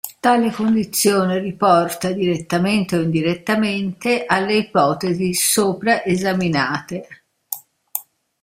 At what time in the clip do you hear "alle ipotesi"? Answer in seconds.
4.25-5.31